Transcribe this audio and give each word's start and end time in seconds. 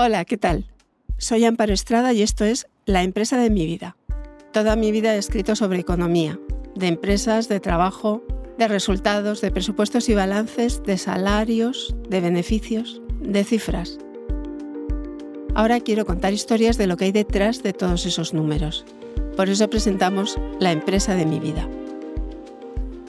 Hola, 0.00 0.24
¿qué 0.24 0.36
tal? 0.36 0.66
Soy 1.16 1.44
Amparo 1.44 1.72
Estrada 1.72 2.12
y 2.12 2.22
esto 2.22 2.44
es 2.44 2.68
La 2.86 3.02
empresa 3.02 3.36
de 3.36 3.50
mi 3.50 3.66
vida. 3.66 3.96
Toda 4.52 4.76
mi 4.76 4.92
vida 4.92 5.14
he 5.14 5.18
escrito 5.18 5.56
sobre 5.56 5.80
economía, 5.80 6.38
de 6.76 6.86
empresas, 6.86 7.48
de 7.48 7.58
trabajo, 7.58 8.22
de 8.58 8.68
resultados, 8.68 9.40
de 9.40 9.50
presupuestos 9.50 10.08
y 10.08 10.14
balances, 10.14 10.82
de 10.84 10.98
salarios, 10.98 11.96
de 12.08 12.20
beneficios, 12.20 13.02
de 13.20 13.44
cifras. 13.44 13.98
Ahora 15.54 15.80
quiero 15.80 16.06
contar 16.06 16.32
historias 16.32 16.78
de 16.78 16.86
lo 16.86 16.96
que 16.96 17.06
hay 17.06 17.12
detrás 17.12 17.62
de 17.64 17.72
todos 17.72 18.06
esos 18.06 18.32
números. 18.32 18.84
Por 19.36 19.48
eso 19.48 19.68
presentamos 19.68 20.38
La 20.60 20.70
empresa 20.70 21.16
de 21.16 21.26
mi 21.26 21.40
vida. 21.40 21.68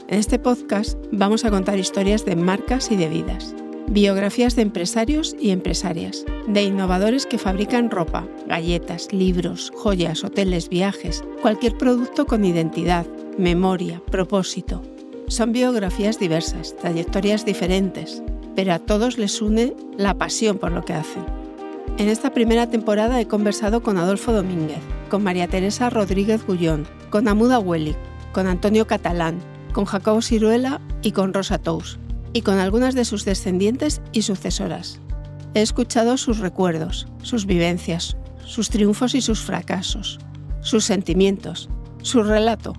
En 0.09 0.17
este 0.17 0.39
podcast 0.39 0.97
vamos 1.11 1.45
a 1.45 1.51
contar 1.51 1.77
historias 1.77 2.25
de 2.25 2.35
marcas 2.35 2.89
y 2.89 2.95
de 2.95 3.09
vidas 3.09 3.53
Biografías 3.91 4.55
de 4.55 4.63
empresarios 4.63 5.35
y 5.39 5.51
empresarias, 5.51 6.25
de 6.47 6.63
innovadores 6.63 7.27
que 7.27 7.37
fabrican 7.37 7.91
ropa, 7.91 8.27
galletas, 8.47 9.13
libros, 9.13 9.71
joyas, 9.75 10.23
hoteles, 10.23 10.67
viajes, 10.67 11.23
cualquier 11.43 11.77
producto 11.77 12.25
con 12.25 12.43
identidad, 12.43 13.05
memoria, 13.37 14.01
propósito. 14.09 14.81
Son 15.27 15.51
biografías 15.51 16.17
diversas, 16.17 16.75
trayectorias 16.77 17.45
diferentes, 17.45 18.23
pero 18.55 18.73
a 18.73 18.79
todos 18.79 19.19
les 19.19 19.43
une 19.43 19.75
la 19.95 20.15
pasión 20.15 20.57
por 20.57 20.71
lo 20.71 20.83
que 20.85 20.93
hacen. 20.93 21.23
En 21.99 22.09
esta 22.09 22.33
primera 22.33 22.67
temporada 22.67 23.21
he 23.21 23.27
conversado 23.27 23.83
con 23.83 23.97
Adolfo 23.97 24.33
Domínguez, 24.33 24.81
con 25.09 25.23
María 25.23 25.47
Teresa 25.47 25.91
Rodríguez 25.91 26.43
Gullón, 26.47 26.87
con 27.11 27.27
Amuda 27.27 27.59
Wellig, 27.59 27.95
con 28.33 28.47
Antonio 28.47 28.87
Catalán, 28.87 29.39
con 29.79 29.85
Jacobo 29.85 30.21
Siruela 30.21 30.81
y 31.01 31.13
con 31.13 31.33
Rosa 31.33 31.57
Tous 31.57 31.99
y 32.33 32.41
con 32.41 32.59
algunas 32.59 32.95
de 32.95 33.05
sus 33.05 33.23
descendientes 33.23 34.01
y 34.11 34.23
sucesoras. 34.23 34.99
He 35.53 35.61
escuchado 35.61 36.17
sus 36.17 36.39
recuerdos, 36.39 37.07
sus 37.21 37.45
vivencias, 37.45 38.17
sus 38.43 38.69
triunfos 38.69 39.15
y 39.15 39.21
sus 39.21 39.39
fracasos, 39.39 40.19
sus 40.59 40.83
sentimientos, 40.83 41.69
su 42.01 42.23
relato. 42.23 42.73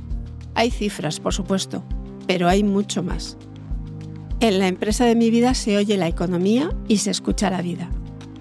Hay 0.55 0.71
cifras, 0.71 1.21
por 1.21 1.33
supuesto, 1.33 1.83
pero 2.27 2.51
hay 2.51 2.65
mucho 2.65 3.03
más. 3.03 3.39
En 4.41 4.59
la 4.59 4.69
empresa 4.69 5.07
de 5.07 5.15
mi 5.15 5.31
vida 5.31 5.55
se 5.55 5.79
oye 5.79 5.97
la 5.97 6.07
economía 6.07 6.69
y 6.87 6.99
se 6.99 7.11
escucha 7.11 7.49
la 7.49 7.63
vida. 7.63 7.89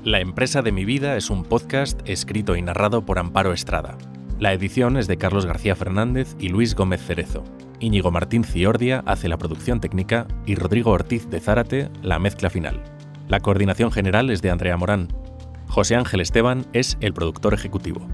La 0.04 0.20
empresa 0.20 0.62
de 0.62 0.74
mi 0.74 0.84
vida 0.84 1.16
es 1.16 1.30
un 1.30 1.46
podcast 1.46 2.02
escrito 2.04 2.58
y 2.58 2.62
narrado 2.62 3.06
por 3.06 3.20
Amparo 3.20 3.54
Estrada. 3.54 3.98
La 4.40 4.54
edición 4.54 4.96
es 4.96 5.08
de 5.08 5.18
Carlos 5.18 5.46
García 5.46 5.76
Fernández 5.76 6.38
y 6.40 6.48
Luis 6.48 6.74
Gómez 6.74 7.02
Cerezo. 7.06 7.44
Íñigo 7.82 8.10
Martín 8.10 8.46
Ciordia 8.46 9.04
hace 9.06 9.28
la 9.28 9.38
producción 9.38 9.82
técnica 9.82 10.28
y 10.46 10.56
Rodrigo 10.56 10.92
Ortiz 10.92 11.30
de 11.30 11.42
Zárate 11.42 11.90
la 12.02 12.20
mezcla 12.20 12.50
final. 12.50 12.82
La 13.28 13.42
coordinación 13.42 13.92
general 13.92 14.30
es 14.30 14.42
de 14.42 14.50
Andrea 14.50 14.78
Morán. 14.78 15.10
José 15.68 15.98
Ángel 15.98 16.22
Esteban 16.22 16.66
es 16.72 16.98
el 17.02 17.14
productor 17.14 17.54
ejecutivo. 17.54 18.08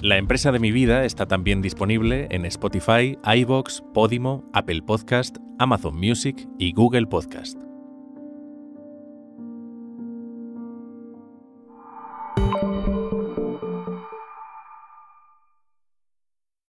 La 0.00 0.16
empresa 0.16 0.52
de 0.52 0.58
mi 0.58 0.72
vida 0.72 1.04
está 1.04 1.26
también 1.26 1.60
disponible 1.60 2.28
en 2.30 2.46
Spotify, 2.46 3.18
iBox, 3.22 3.82
Podimo, 3.92 4.48
Apple 4.54 4.80
Podcast, 4.86 5.36
Amazon 5.58 5.96
Music 5.96 6.48
y 6.58 6.72
Google 6.72 7.06
Podcast. 7.08 7.58